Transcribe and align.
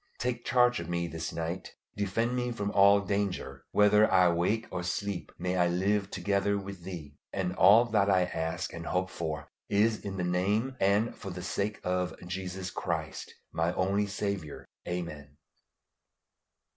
Take 0.17 0.45
charge 0.45 0.79
of 0.79 0.89
me 0.89 1.05
this 1.05 1.31
night, 1.31 1.75
defend 1.95 2.35
me 2.35 2.51
from 2.51 2.71
all 2.71 3.01
danger; 3.01 3.61
whether 3.69 4.11
I 4.11 4.29
wake 4.31 4.65
or 4.71 4.81
sleep, 4.81 5.31
may 5.37 5.57
I 5.57 5.67
live 5.67 6.09
together 6.09 6.57
with 6.57 6.81
Thee; 6.81 7.13
and 7.31 7.53
all 7.53 7.85
that 7.85 8.09
I 8.09 8.23
ask 8.23 8.73
or 8.73 8.81
hope 8.81 9.11
for 9.11 9.47
is 9.69 9.99
in 9.99 10.17
the 10.17 10.23
name 10.23 10.75
and 10.79 11.15
for 11.15 11.29
the 11.29 11.43
sake 11.43 11.79
of 11.83 12.15
Jesus 12.25 12.71
Christ, 12.71 13.31
my 13.51 13.73
only 13.75 14.07
Saviour. 14.07 14.65
Amen. 14.87 15.37